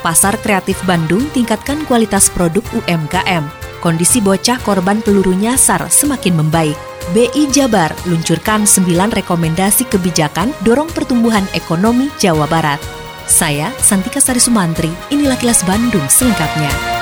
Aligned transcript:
Pasar 0.00 0.40
Kreatif 0.40 0.80
Bandung 0.88 1.28
tingkatkan 1.32 1.84
kualitas 1.84 2.32
produk 2.32 2.64
UMKM. 2.72 3.44
Kondisi 3.80 4.20
bocah 4.20 4.60
korban 4.60 5.00
peluru 5.00 5.32
nyasar 5.32 5.88
semakin 5.88 6.36
membaik. 6.40 6.76
BI 7.16 7.48
Jabar 7.48 7.92
luncurkan 8.04 8.68
9 8.68 8.84
rekomendasi 9.24 9.88
kebijakan 9.88 10.52
dorong 10.60 10.92
pertumbuhan 10.92 11.48
ekonomi 11.56 12.12
Jawa 12.20 12.44
Barat. 12.44 12.78
Saya, 13.24 13.72
Santika 13.80 14.20
Sari 14.20 14.42
Sumantri, 14.42 14.90
inilah 15.08 15.38
kilas 15.38 15.64
Bandung 15.64 16.04
selengkapnya. 16.10 16.99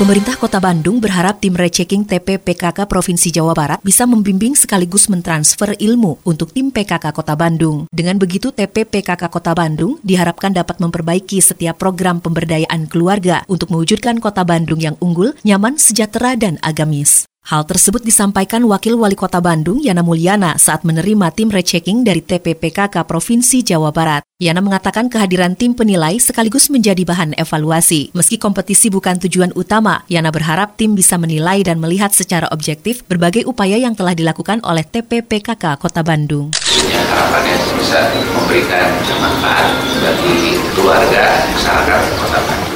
Pemerintah 0.00 0.32
Kota 0.40 0.64
Bandung 0.64 0.96
berharap 0.96 1.44
tim 1.44 1.52
rechecking 1.52 2.08
TP 2.08 2.40
PKK 2.40 2.88
Provinsi 2.88 3.28
Jawa 3.28 3.52
Barat 3.52 3.84
bisa 3.84 4.08
membimbing 4.08 4.56
sekaligus 4.56 5.12
mentransfer 5.12 5.76
ilmu 5.76 6.24
untuk 6.24 6.56
tim 6.56 6.72
PKK 6.72 7.12
Kota 7.12 7.36
Bandung. 7.36 7.84
Dengan 7.92 8.16
begitu 8.16 8.48
TP 8.48 8.88
PKK 8.88 9.28
Kota 9.28 9.52
Bandung 9.52 10.00
diharapkan 10.00 10.56
dapat 10.56 10.80
memperbaiki 10.80 11.44
setiap 11.44 11.76
program 11.76 12.16
pemberdayaan 12.16 12.88
keluarga 12.88 13.44
untuk 13.44 13.68
mewujudkan 13.76 14.24
Kota 14.24 14.40
Bandung 14.40 14.80
yang 14.80 14.96
unggul, 15.04 15.36
nyaman, 15.44 15.76
sejahtera, 15.76 16.32
dan 16.32 16.56
agamis. 16.64 17.29
Hal 17.40 17.64
tersebut 17.64 18.04
disampaikan 18.04 18.60
Wakil 18.68 19.00
Wali 19.00 19.16
Kota 19.16 19.40
Bandung, 19.40 19.80
Yana 19.80 20.04
Mulyana, 20.04 20.60
saat 20.60 20.84
menerima 20.84 21.32
tim 21.32 21.48
rechecking 21.48 22.04
dari 22.04 22.20
TPPKK 22.20 23.08
Provinsi 23.08 23.64
Jawa 23.64 23.88
Barat. 23.96 24.20
Yana 24.36 24.60
mengatakan 24.60 25.08
kehadiran 25.08 25.56
tim 25.56 25.72
penilai 25.72 26.20
sekaligus 26.20 26.68
menjadi 26.68 27.00
bahan 27.00 27.32
evaluasi. 27.40 28.12
Meski 28.12 28.36
kompetisi 28.36 28.92
bukan 28.92 29.16
tujuan 29.24 29.56
utama, 29.56 30.04
Yana 30.12 30.28
berharap 30.28 30.76
tim 30.76 30.92
bisa 30.92 31.16
menilai 31.16 31.64
dan 31.64 31.80
melihat 31.80 32.12
secara 32.12 32.44
objektif 32.52 33.08
berbagai 33.08 33.48
upaya 33.48 33.80
yang 33.80 33.96
telah 33.96 34.12
dilakukan 34.12 34.60
oleh 34.60 34.84
TPPKK 34.84 35.80
Kota 35.80 36.04
Bandung. 36.04 36.52
Ya, 36.92 37.00
harapannya 37.08 37.56
bisa 37.80 38.00
memberikan 38.36 39.00
manfaat 39.16 39.80
bagi 40.04 40.60
keluarga, 40.76 41.48
masyarakat 41.56 42.00
Kota 42.20 42.40
Bandung. 42.44 42.69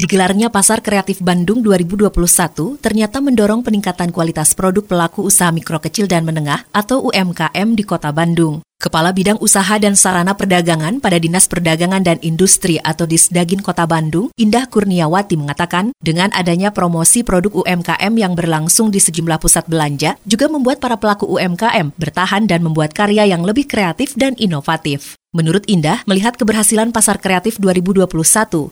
Digelarnya 0.00 0.48
Pasar 0.48 0.80
Kreatif 0.80 1.20
Bandung 1.20 1.60
2021 1.60 2.08
ternyata 2.80 3.20
mendorong 3.20 3.60
peningkatan 3.60 4.08
kualitas 4.16 4.56
produk 4.56 4.80
pelaku 4.80 5.28
usaha 5.28 5.52
mikro 5.52 5.76
kecil 5.76 6.08
dan 6.08 6.24
menengah 6.24 6.64
atau 6.72 7.04
UMKM 7.12 7.76
di 7.76 7.84
Kota 7.84 8.08
Bandung. 8.08 8.64
Kepala 8.80 9.12
Bidang 9.12 9.36
Usaha 9.44 9.76
dan 9.76 9.92
Sarana 9.92 10.32
Perdagangan 10.32 11.04
pada 11.04 11.20
Dinas 11.20 11.44
Perdagangan 11.44 12.00
dan 12.00 12.16
Industri 12.24 12.80
atau 12.80 13.04
Disdagin 13.04 13.60
Kota 13.60 13.84
Bandung, 13.84 14.32
Indah 14.40 14.64
Kurniawati 14.72 15.36
mengatakan, 15.36 15.92
dengan 16.00 16.32
adanya 16.32 16.72
promosi 16.72 17.20
produk 17.20 17.60
UMKM 17.60 18.16
yang 18.16 18.32
berlangsung 18.32 18.88
di 18.88 19.04
sejumlah 19.04 19.36
pusat 19.36 19.68
belanja, 19.68 20.16
juga 20.24 20.48
membuat 20.48 20.80
para 20.80 20.96
pelaku 20.96 21.28
UMKM 21.28 21.92
bertahan 22.00 22.48
dan 22.48 22.64
membuat 22.64 22.96
karya 22.96 23.28
yang 23.28 23.44
lebih 23.44 23.68
kreatif 23.68 24.16
dan 24.16 24.32
inovatif. 24.40 25.19
Menurut 25.30 25.62
Indah, 25.70 26.02
melihat 26.10 26.34
keberhasilan 26.34 26.90
pasar 26.90 27.22
kreatif 27.22 27.62
2021, 27.62 28.02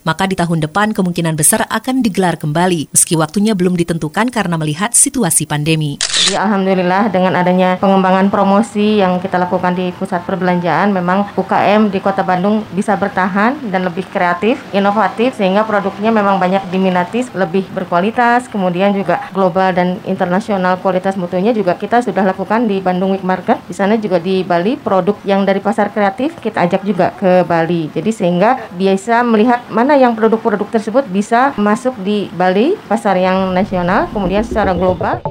maka 0.03 0.27
di 0.27 0.35
tahun 0.35 0.59
depan 0.67 0.91
kemungkinan 0.91 1.39
besar 1.39 1.63
akan 1.71 2.03
digelar 2.03 2.35
kembali, 2.35 2.91
meski 2.91 3.15
waktunya 3.15 3.55
belum 3.55 3.79
ditentukan 3.79 4.27
karena 4.27 4.59
melihat 4.59 4.91
situasi 4.91 5.47
pandemi. 5.47 5.95
Jadi 6.03 6.35
Alhamdulillah 6.35 7.15
dengan 7.15 7.39
adanya 7.39 7.79
pengembangan 7.79 8.27
promosi 8.27 8.99
yang 8.99 9.23
kita 9.23 9.39
lakukan 9.39 9.71
di 9.71 9.95
pusat 9.95 10.27
perbelanjaan, 10.27 10.91
memang 10.91 11.31
UKM 11.39 11.95
di 11.95 12.03
Kota 12.03 12.27
Bandung 12.27 12.67
bisa 12.75 12.99
bertahan 12.99 13.55
dan 13.71 13.87
lebih 13.87 14.03
kreatif, 14.11 14.59
inovatif, 14.75 15.39
sehingga 15.39 15.63
produknya 15.63 16.11
memang 16.11 16.43
banyak 16.43 16.67
diminati, 16.75 17.23
lebih 17.39 17.71
berkualitas, 17.71 18.51
kemudian 18.51 18.91
juga 18.91 19.31
global 19.31 19.71
dan 19.71 19.95
internasional 20.03 20.75
kualitas 20.83 21.15
mutunya 21.15 21.55
juga 21.55 21.79
kita 21.79 22.03
sudah 22.03 22.27
lakukan 22.27 22.67
di 22.67 22.83
Bandung 22.83 23.15
Week 23.15 23.23
Market. 23.23 23.63
Di 23.63 23.71
sana 23.71 23.95
juga 23.95 24.19
di 24.19 24.43
Bali, 24.43 24.75
produk 24.75 25.15
yang 25.23 25.47
dari 25.47 25.63
pasar 25.63 25.95
kreatif 25.95 26.35
kita 26.49 26.65
ajak 26.65 26.81
juga 26.81 27.13
ke 27.13 27.45
Bali. 27.45 27.93
Jadi 27.93 28.09
sehingga 28.09 28.57
bisa 28.73 29.21
melihat 29.21 29.61
mana 29.69 29.93
yang 29.93 30.17
produk-produk 30.17 30.65
tersebut 30.73 31.05
bisa 31.07 31.53
masuk 31.55 31.93
di 32.01 32.27
Bali, 32.33 32.73
pasar 32.89 33.15
yang 33.21 33.53
nasional, 33.53 34.09
kemudian 34.09 34.41
secara 34.41 34.73
global. 34.73 35.21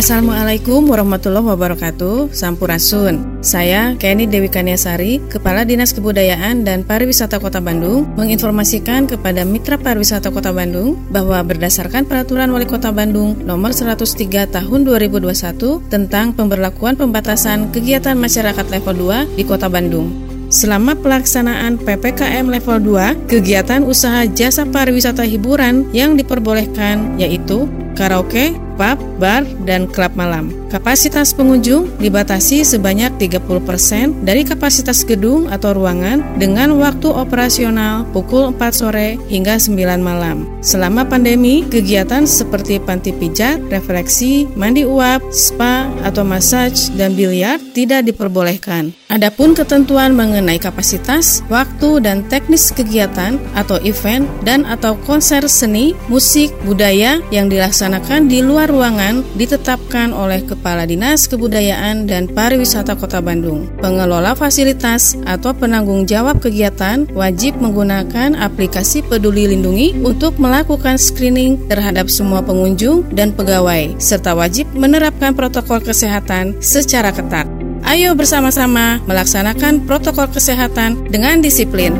Assalamualaikum 0.00 0.88
warahmatullahi 0.88 1.44
wabarakatuh. 1.44 2.32
Sampurasun. 2.32 3.44
Saya 3.44 3.92
Kenny 4.00 4.24
Dewi 4.24 4.48
Kaniasari 4.48 5.20
Kepala 5.28 5.68
Dinas 5.68 5.92
Kebudayaan 5.92 6.64
dan 6.64 6.88
Pariwisata 6.88 7.36
Kota 7.36 7.60
Bandung 7.60 8.08
Menginformasikan 8.16 9.04
kepada 9.04 9.44
Mitra 9.44 9.76
Pariwisata 9.76 10.32
Kota 10.32 10.56
Bandung 10.56 10.96
Bahwa 11.12 11.44
berdasarkan 11.44 12.08
Peraturan 12.08 12.48
Wali 12.48 12.64
Kota 12.64 12.96
Bandung 12.96 13.44
Nomor 13.44 13.76
103 13.76 14.48
Tahun 14.48 14.80
2021 14.88 15.92
Tentang 15.92 16.32
pemberlakuan 16.32 16.96
pembatasan 16.96 17.68
kegiatan 17.68 18.16
masyarakat 18.16 18.72
level 18.72 18.96
2 19.04 19.36
di 19.36 19.44
Kota 19.44 19.68
Bandung. 19.68 20.16
Selama 20.48 20.96
pelaksanaan 20.96 21.76
PPKM 21.76 22.48
level 22.48 22.82
2, 22.82 23.30
kegiatan 23.30 23.84
usaha 23.84 24.24
jasa 24.26 24.64
pariwisata 24.64 25.22
hiburan 25.28 25.92
yang 25.92 26.18
diperbolehkan 26.18 27.20
yaitu 27.22 27.70
karaoke, 27.94 28.56
pub, 28.80 28.96
bar, 29.20 29.44
dan 29.68 29.84
klub 29.84 30.16
malam. 30.16 30.48
Kapasitas 30.72 31.36
pengunjung 31.36 31.92
dibatasi 32.00 32.64
sebanyak 32.64 33.12
30% 33.20 34.24
dari 34.24 34.40
kapasitas 34.40 35.04
gedung 35.04 35.52
atau 35.52 35.76
ruangan 35.76 36.24
dengan 36.40 36.72
waktu 36.80 37.12
operasional 37.12 38.08
pukul 38.16 38.56
4 38.56 38.72
sore 38.72 39.20
hingga 39.28 39.60
9 39.60 39.76
malam. 40.00 40.48
Selama 40.64 41.04
pandemi, 41.04 41.60
kegiatan 41.68 42.24
seperti 42.24 42.80
panti 42.80 43.12
pijat, 43.12 43.60
refleksi, 43.68 44.48
mandi 44.56 44.88
uap, 44.88 45.20
spa, 45.28 45.89
atau 46.02 46.24
massage, 46.24 46.88
dan 46.96 47.12
biliar 47.14 47.60
tidak 47.72 48.08
diperbolehkan. 48.08 48.92
Adapun 49.10 49.58
ketentuan 49.58 50.14
mengenai 50.14 50.62
kapasitas, 50.62 51.42
waktu, 51.50 51.98
dan 52.00 52.22
teknis 52.30 52.70
kegiatan 52.70 53.42
atau 53.58 53.76
event 53.82 54.24
dan 54.46 54.62
atau 54.62 54.94
konser 55.02 55.42
seni, 55.50 55.98
musik, 56.06 56.54
budaya 56.62 57.18
yang 57.34 57.50
dilaksanakan 57.50 58.30
di 58.30 58.38
luar 58.38 58.70
ruangan 58.70 59.26
ditetapkan 59.34 60.14
oleh 60.14 60.46
Kepala 60.46 60.86
Dinas 60.86 61.26
Kebudayaan 61.26 62.06
dan 62.06 62.30
Pariwisata 62.30 62.94
Kota 62.94 63.18
Bandung. 63.18 63.66
Pengelola 63.82 64.38
fasilitas 64.38 65.18
atau 65.26 65.50
penanggung 65.50 66.06
jawab 66.06 66.38
kegiatan 66.38 67.10
wajib 67.10 67.58
menggunakan 67.58 68.38
aplikasi 68.38 69.02
Peduli 69.02 69.50
Lindungi 69.50 69.98
untuk 70.06 70.38
melakukan 70.38 70.96
screening 70.96 71.58
terhadap 71.66 72.06
semua 72.06 72.40
pengunjung 72.46 73.02
dan 73.10 73.34
pegawai, 73.34 73.98
serta 73.98 74.38
wajib 74.38 74.70
menerapkan 74.78 75.34
protokol 75.34 75.82
kesehatan 75.90 76.54
secara 76.62 77.10
ketat. 77.10 77.50
Ayo 77.82 78.14
bersama-sama 78.14 79.02
melaksanakan 79.10 79.82
protokol 79.82 80.30
kesehatan 80.30 81.10
dengan 81.10 81.42
disiplin. 81.42 81.98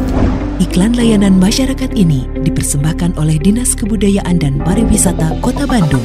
Iklan 0.63 0.95
layanan 0.95 1.35
masyarakat 1.41 1.91
ini 1.99 2.31
dipersembahkan 2.47 3.19
oleh 3.19 3.43
Dinas 3.43 3.75
Kebudayaan 3.75 4.39
dan 4.39 4.63
Pariwisata 4.63 5.43
Kota 5.43 5.67
Bandung. 5.67 6.05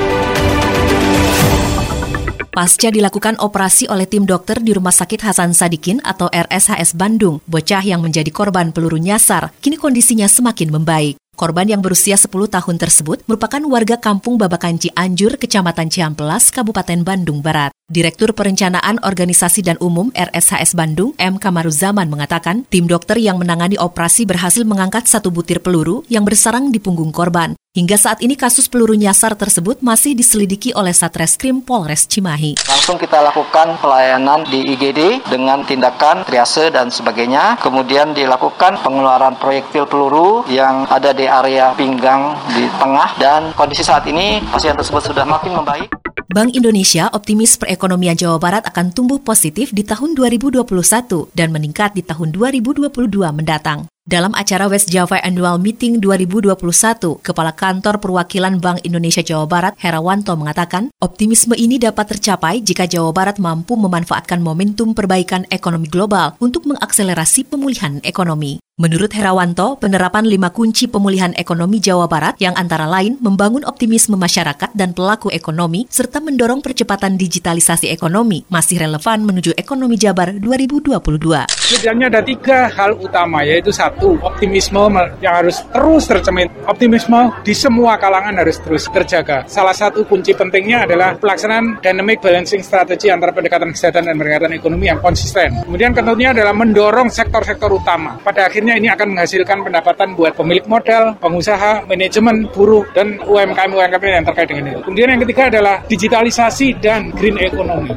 Pasca 2.51 2.91
dilakukan 2.91 3.39
operasi 3.39 3.87
oleh 3.87 4.03
tim 4.03 4.27
dokter 4.27 4.59
di 4.59 4.75
Rumah 4.75 4.91
Sakit 4.91 5.23
Hasan 5.23 5.55
Sadikin 5.55 6.03
atau 6.03 6.27
RSHS 6.27 6.99
Bandung, 6.99 7.39
bocah 7.47 7.79
yang 7.79 8.03
menjadi 8.03 8.27
korban 8.27 8.75
peluru 8.75 8.99
nyasar, 8.99 9.55
kini 9.63 9.79
kondisinya 9.79 10.27
semakin 10.27 10.67
membaik. 10.67 11.15
Korban 11.39 11.71
yang 11.71 11.79
berusia 11.79 12.19
10 12.19 12.27
tahun 12.51 12.75
tersebut 12.75 13.23
merupakan 13.23 13.63
warga 13.71 13.95
kampung 13.95 14.35
Babakan 14.35 14.83
Cianjur, 14.83 15.39
Kecamatan 15.39 15.87
Ciamplas, 15.87 16.51
Kabupaten 16.51 17.07
Bandung 17.07 17.39
Barat. 17.39 17.71
Direktur 17.87 18.35
Perencanaan 18.35 18.99
Organisasi 18.99 19.63
dan 19.63 19.79
Umum 19.79 20.11
RSHS 20.11 20.75
Bandung, 20.75 21.15
M. 21.15 21.39
Kamaruzaman 21.39 22.11
mengatakan, 22.11 22.67
tim 22.67 22.83
dokter 22.83 23.15
yang 23.15 23.39
menangani 23.39 23.79
operasi 23.79 24.27
berhasil 24.27 24.67
mengangkat 24.67 25.07
satu 25.07 25.31
butir 25.31 25.63
peluru 25.63 26.03
yang 26.11 26.27
bersarang 26.27 26.67
di 26.67 26.83
punggung 26.83 27.15
korban. 27.15 27.55
Hingga 27.71 27.95
saat 27.95 28.19
ini 28.19 28.35
kasus 28.35 28.67
peluru 28.67 28.99
nyasar 28.99 29.31
tersebut 29.31 29.79
masih 29.79 30.11
diselidiki 30.11 30.75
oleh 30.75 30.91
Satreskrim 30.91 31.63
Polres 31.63 32.03
Cimahi. 32.03 32.59
Langsung 32.67 32.99
kita 32.99 33.23
lakukan 33.23 33.79
pelayanan 33.79 34.43
di 34.43 34.75
IGD 34.75 35.23
dengan 35.31 35.63
tindakan 35.63 36.27
triase 36.27 36.67
dan 36.67 36.91
sebagainya. 36.91 37.55
Kemudian 37.63 38.11
dilakukan 38.11 38.75
pengeluaran 38.83 39.39
proyektil 39.39 39.87
peluru 39.87 40.43
yang 40.51 40.83
ada 40.91 41.15
di 41.15 41.23
area 41.23 41.71
pinggang 41.79 42.35
di 42.51 42.67
tengah 42.75 43.15
dan 43.15 43.55
kondisi 43.55 43.87
saat 43.87 44.03
ini 44.03 44.43
pasien 44.51 44.75
tersebut 44.75 45.07
sudah 45.07 45.23
makin 45.23 45.55
membaik. 45.55 45.87
Bank 46.27 46.51
Indonesia 46.51 47.07
optimis 47.15 47.55
perekonomian 47.55 48.19
Jawa 48.19 48.35
Barat 48.35 48.67
akan 48.67 48.91
tumbuh 48.91 49.23
positif 49.23 49.71
di 49.71 49.87
tahun 49.87 50.19
2021 50.19 50.59
dan 51.31 51.55
meningkat 51.55 51.95
di 51.95 52.03
tahun 52.03 52.35
2022 52.35 52.91
mendatang. 53.31 53.90
Dalam 54.11 54.35
acara 54.35 54.67
West 54.67 54.91
Java 54.91 55.23
Annual 55.23 55.55
Meeting 55.63 56.03
2021, 56.03 56.59
Kepala 57.23 57.55
Kantor 57.55 57.95
Perwakilan 58.03 58.59
Bank 58.59 58.83
Indonesia 58.83 59.23
Jawa 59.23 59.47
Barat, 59.47 59.79
Herawanto, 59.79 60.35
mengatakan, 60.35 60.91
optimisme 60.99 61.55
ini 61.55 61.79
dapat 61.79 62.11
tercapai 62.11 62.59
jika 62.59 62.83
Jawa 62.83 63.15
Barat 63.15 63.39
mampu 63.39 63.79
memanfaatkan 63.79 64.43
momentum 64.43 64.91
perbaikan 64.91 65.47
ekonomi 65.47 65.87
global 65.87 66.35
untuk 66.43 66.67
mengakselerasi 66.67 67.47
pemulihan 67.47 68.03
ekonomi. 68.03 68.59
Menurut 68.81 69.13
Herawanto, 69.13 69.77
penerapan 69.77 70.25
lima 70.25 70.49
kunci 70.49 70.89
pemulihan 70.89 71.37
ekonomi 71.37 71.77
Jawa 71.77 72.09
Barat 72.09 72.41
yang 72.41 72.57
antara 72.57 72.89
lain 72.89 73.13
membangun 73.21 73.61
optimisme 73.61 74.17
masyarakat 74.17 74.73
dan 74.73 74.97
pelaku 74.97 75.29
ekonomi 75.29 75.85
serta 75.85 76.17
mendorong 76.17 76.65
percepatan 76.65 77.13
digitalisasi 77.13 77.93
ekonomi 77.93 78.41
masih 78.49 78.81
relevan 78.81 79.21
menuju 79.21 79.53
ekonomi 79.53 80.01
Jabar 80.01 80.33
2022. 80.33 80.97
Setidaknya 81.61 82.09
ada 82.09 82.25
tiga 82.25 82.73
hal 82.73 82.97
utama 82.97 83.45
yaitu 83.45 83.69
satu 83.69 84.17
optimisme 84.17 84.81
yang 85.21 85.45
harus 85.45 85.61
terus 85.69 86.09
tercemin. 86.09 86.49
Optimisme 86.65 87.37
di 87.45 87.53
semua 87.53 88.01
kalangan 88.01 88.33
harus 88.41 88.57
terus 88.65 88.89
terjaga. 88.89 89.45
Salah 89.45 89.77
satu 89.77 90.09
kunci 90.09 90.33
pentingnya 90.33 90.89
adalah 90.89 91.13
pelaksanaan 91.21 91.85
dynamic 91.85 92.17
balancing 92.17 92.65
strategi 92.65 93.13
antara 93.13 93.29
pendekatan 93.29 93.77
kesehatan 93.77 94.09
dan 94.09 94.17
pendekatan 94.17 94.57
ekonomi 94.57 94.89
yang 94.89 94.97
konsisten. 94.97 95.69
Kemudian 95.69 95.93
tentunya 95.93 96.33
adalah 96.33 96.57
mendorong 96.57 97.13
sektor-sektor 97.13 97.69
utama. 97.77 98.17
Pada 98.25 98.49
akhirnya 98.49 98.70
ini 98.75 98.87
akan 98.91 99.15
menghasilkan 99.15 99.63
pendapatan 99.63 100.13
buat 100.15 100.35
pemilik 100.35 100.65
modal, 100.67 101.15
pengusaha, 101.17 101.85
manajemen, 101.87 102.47
buruh, 102.51 102.85
dan 102.91 103.19
UMKM-UMKM 103.23 104.03
yang 104.21 104.27
terkait 104.27 104.47
dengan 104.51 104.75
itu. 104.75 104.79
Kemudian 104.85 105.07
yang 105.15 105.21
ketiga 105.23 105.43
adalah 105.51 105.75
digitalisasi 105.87 106.79
dan 106.79 107.11
green 107.15 107.39
economy. 107.39 107.95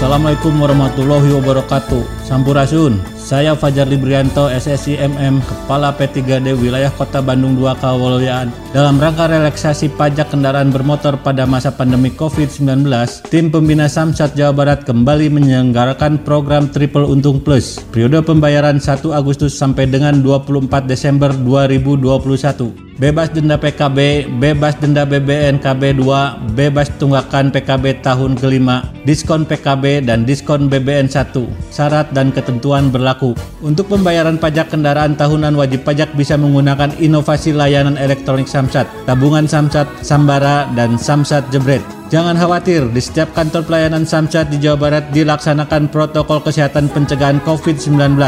Assalamualaikum 0.00 0.56
warahmatullahi 0.56 1.28
wabarakatuh. 1.36 2.24
Sampurasun. 2.24 2.96
Saya 3.20 3.52
Fajar 3.52 3.84
Librianto, 3.84 4.48
SSI 4.48 4.96
MM, 4.96 5.44
Kepala 5.44 5.92
P3D 5.92 6.56
Wilayah 6.56 6.88
Kota 6.88 7.20
Bandung 7.20 7.52
2 7.52 7.68
Kawalyaan. 7.76 8.48
Dalam 8.70 9.02
rangka 9.02 9.26
relaksasi 9.26 9.98
pajak 9.98 10.30
kendaraan 10.30 10.70
bermotor 10.70 11.18
pada 11.18 11.42
masa 11.42 11.74
pandemi 11.74 12.06
COVID-19, 12.14 12.86
tim 13.26 13.50
pembina 13.50 13.90
Samsat 13.90 14.38
Jawa 14.38 14.54
Barat 14.54 14.86
kembali 14.86 15.26
menyelenggarakan 15.26 16.22
program 16.22 16.70
Triple 16.70 17.02
Untung 17.02 17.42
Plus. 17.42 17.82
Periode 17.90 18.22
pembayaran 18.22 18.78
1 18.78 19.10
Agustus 19.10 19.58
sampai 19.58 19.90
dengan 19.90 20.22
24 20.22 20.86
Desember 20.86 21.34
2021 21.34 22.90
bebas 23.00 23.32
denda 23.32 23.56
PKB, 23.56 24.28
bebas 24.36 24.76
denda 24.76 25.08
BBN 25.08 25.56
KB2, 25.56 26.04
bebas 26.52 26.92
tunggakan 27.00 27.48
PKB 27.48 28.04
tahun 28.04 28.36
kelima, 28.36 28.84
diskon 29.08 29.48
PKB 29.48 30.04
dan 30.04 30.28
diskon 30.28 30.68
BBN 30.68 31.08
1. 31.08 31.32
Syarat 31.72 32.12
dan 32.12 32.28
ketentuan 32.28 32.92
berlaku. 32.92 33.32
Untuk 33.64 33.88
pembayaran 33.88 34.36
pajak 34.36 34.68
kendaraan 34.68 35.16
tahunan 35.16 35.56
wajib 35.56 35.80
pajak 35.80 36.12
bisa 36.12 36.36
menggunakan 36.36 36.92
inovasi 37.00 37.56
layanan 37.56 37.96
elektronik 37.96 38.44
Samsat, 38.60 38.84
tabungan 39.08 39.48
Samsat, 39.48 39.88
Sambara, 40.04 40.68
dan 40.76 41.00
Samsat 41.00 41.48
Jebret. 41.48 41.80
Jangan 42.12 42.36
khawatir, 42.36 42.92
di 42.92 43.00
setiap 43.00 43.32
kantor 43.32 43.64
pelayanan 43.64 44.04
Samsat 44.04 44.52
di 44.52 44.60
Jawa 44.60 44.76
Barat 44.76 45.04
dilaksanakan 45.16 45.88
protokol 45.88 46.44
kesehatan 46.44 46.92
pencegahan 46.92 47.40
COVID-19. 47.40 48.20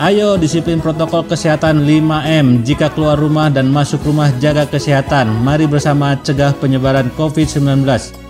Ayo 0.00 0.40
disiplin 0.40 0.80
protokol 0.80 1.28
kesehatan 1.28 1.84
5M. 1.84 2.64
Jika 2.64 2.88
keluar 2.96 3.20
rumah 3.20 3.52
dan 3.52 3.68
masuk 3.68 4.00
rumah 4.08 4.32
jaga 4.40 4.64
kesehatan. 4.64 5.28
Mari 5.44 5.68
bersama 5.68 6.16
cegah 6.16 6.56
penyebaran 6.56 7.12
COVID-19. 7.18 7.84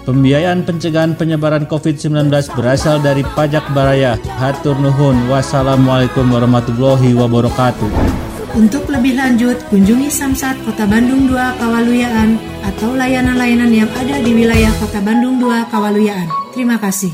Pembiayaan 0.09 0.67
pencegahan 0.67 1.15
penyebaran 1.15 1.71
COVID-19 1.71 2.35
berasal 2.59 2.99
dari 2.99 3.23
pajak 3.39 3.63
baraya. 3.77 4.19
Hatur 4.43 4.75
nuhun. 4.81 5.31
Wassalamualaikum 5.31 6.27
warahmatullahi 6.35 7.15
wabarakatuh. 7.15 8.34
Untuk 8.55 8.87
lebih 8.87 9.19
lanjut, 9.19 9.59
kunjungi 9.67 10.07
Samsat 10.07 10.55
Kota 10.63 10.87
Bandung 10.87 11.27
2 11.27 11.59
Kawaluyaan 11.59 12.39
atau 12.63 12.95
layanan-layanan 12.95 13.67
yang 13.75 13.91
ada 13.99 14.23
di 14.23 14.31
wilayah 14.31 14.71
Kota 14.79 15.03
Bandung 15.03 15.43
2 15.43 15.75
Kawaluyaan. 15.75 16.31
Terima 16.55 16.79
kasih. 16.79 17.11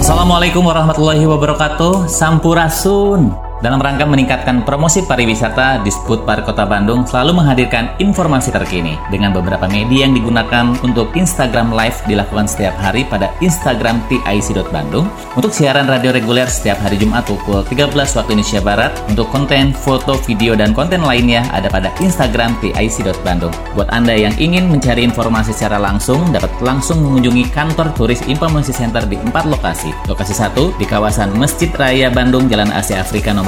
Assalamualaikum 0.00 0.64
warahmatullahi 0.64 1.28
wabarakatuh. 1.28 2.08
Sampurasun. 2.08 3.47
Dalam 3.58 3.82
rangka 3.82 4.06
meningkatkan 4.06 4.62
promosi 4.62 5.02
pariwisata, 5.02 5.82
Disput 5.82 6.22
Park 6.22 6.46
Kota 6.46 6.62
Bandung 6.62 7.02
selalu 7.02 7.42
menghadirkan 7.42 7.90
informasi 7.98 8.54
terkini 8.54 8.94
dengan 9.10 9.34
beberapa 9.34 9.66
media 9.66 10.06
yang 10.06 10.14
digunakan 10.14 10.78
untuk 10.86 11.10
Instagram 11.18 11.74
Live 11.74 11.98
dilakukan 12.06 12.46
setiap 12.46 12.78
hari 12.78 13.02
pada 13.02 13.34
Instagram 13.42 13.98
TIC.Bandung 14.06 15.10
untuk 15.34 15.50
siaran 15.50 15.90
radio 15.90 16.14
reguler 16.14 16.46
setiap 16.46 16.78
hari 16.78 17.02
Jumat 17.02 17.26
pukul 17.26 17.66
13 17.66 17.90
waktu 17.98 18.30
Indonesia 18.38 18.62
Barat 18.62 18.94
untuk 19.10 19.26
konten, 19.34 19.74
foto, 19.74 20.14
video, 20.22 20.54
dan 20.54 20.70
konten 20.70 21.02
lainnya 21.02 21.42
ada 21.50 21.66
pada 21.66 21.90
Instagram 21.98 22.54
TIC.Bandung. 22.62 23.50
Buat 23.74 23.90
Anda 23.90 24.14
yang 24.14 24.38
ingin 24.38 24.70
mencari 24.70 25.02
informasi 25.02 25.50
secara 25.50 25.82
langsung, 25.82 26.30
dapat 26.30 26.54
langsung 26.62 27.02
mengunjungi 27.02 27.50
kantor 27.50 27.90
turis 27.98 28.22
Informasi 28.30 28.70
Center 28.70 29.02
di 29.02 29.18
empat 29.18 29.50
lokasi. 29.50 29.90
Lokasi 30.06 30.30
satu 30.30 30.70
di 30.78 30.86
kawasan 30.86 31.34
Masjid 31.34 31.74
Raya 31.74 32.06
Bandung, 32.06 32.46
Jalan 32.46 32.70
Asia 32.70 33.02
Afrika 33.02 33.34
nomor 33.34 33.47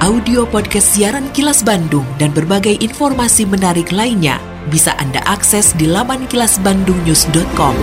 audio 0.00 0.48
podcast 0.48 0.96
siaran 0.96 1.28
Kilas 1.36 1.60
Bandung 1.60 2.08
dan 2.16 2.32
berbagai 2.32 2.80
informasi 2.80 3.44
menarik 3.44 3.92
lainnya 3.92 4.40
bisa 4.72 4.96
Anda 4.96 5.20
akses 5.28 5.76
di 5.76 5.84
laman 5.84 6.24
kilasbandungnews.com. 6.24 7.76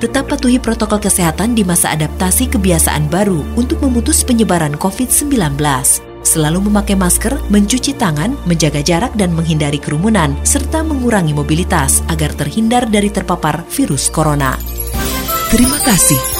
Tetap 0.00 0.28
patuhi 0.28 0.60
protokol 0.60 1.00
kesehatan 1.00 1.56
di 1.56 1.64
masa 1.64 1.92
adaptasi 1.96 2.52
kebiasaan 2.52 3.08
baru 3.08 3.40
untuk 3.56 3.80
memutus 3.84 4.20
penyebaran 4.20 4.76
COVID-19. 4.76 5.60
Selalu 6.20 6.68
memakai 6.68 6.96
masker, 6.96 7.40
mencuci 7.48 7.96
tangan, 7.96 8.36
menjaga 8.44 8.84
jarak 8.84 9.12
dan 9.16 9.32
menghindari 9.32 9.80
kerumunan, 9.80 10.36
serta 10.44 10.84
mengurangi 10.84 11.32
mobilitas 11.32 12.04
agar 12.12 12.36
terhindar 12.36 12.84
dari 12.84 13.08
terpapar 13.08 13.64
virus 13.72 14.12
corona. 14.12 14.60
Terima 15.48 15.80
kasih 15.80 16.39